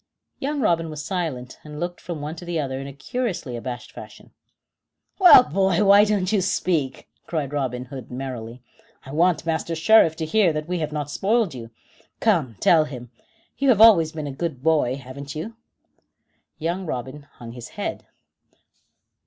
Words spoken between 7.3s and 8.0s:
Robin